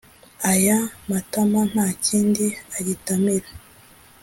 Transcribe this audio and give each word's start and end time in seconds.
Aya 0.51 0.77
matama 1.09 1.59
nta 1.71 1.87
kindi 2.05 2.45
agitamira 2.77 3.49